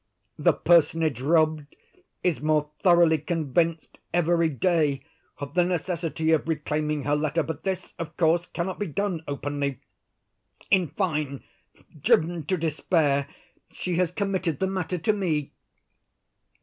[0.39, 1.75] The personage robbed
[2.23, 5.03] is more thoroughly convinced, every day,
[5.37, 7.43] of the necessity of reclaiming her letter.
[7.43, 9.79] But this, of course, cannot be done openly.
[10.71, 11.43] In fine,
[12.01, 13.27] driven to despair,
[13.69, 15.51] she has committed the matter to me."